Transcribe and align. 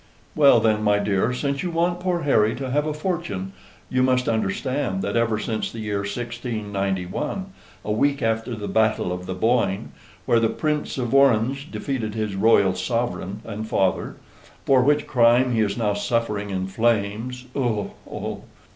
Well, 0.33 0.59
then, 0.59 0.81
my 0.81 0.97
dear, 0.97 1.31
since 1.31 1.61
you 1.61 1.69
want 1.69 1.99
poor 1.99 2.23
Harry 2.23 2.55
to 2.55 2.71
have 2.71 2.87
a 2.87 2.91
fortune, 2.95 3.53
you 3.87 4.01
must 4.01 4.27
understand 4.27 5.03
that 5.03 5.15
ever 5.15 5.37
since 5.37 5.71
the 5.71 5.77
year 5.79 5.99
1691, 5.99 7.53
a 7.85 7.91
week 7.91 8.23
after 8.23 8.55
the 8.55 8.67
battle 8.67 9.11
of 9.11 9.27
the 9.27 9.35
Boyne, 9.35 9.91
where 10.25 10.39
the 10.39 10.49
Prince 10.49 10.97
of 10.97 11.13
Orange 11.13 11.69
defeated 11.69 12.15
his 12.15 12.33
royal 12.35 12.73
sovereign 12.73 13.43
and 13.45 13.69
father, 13.69 14.15
for 14.65 14.81
which 14.81 15.05
crime 15.05 15.53
he 15.53 15.59
is 15.61 15.77
now 15.77 15.93
suffering 15.93 16.49
in 16.49 16.65
flames 16.65 17.45
(ugh! 17.55 17.91
ugh!) 18.11 18.41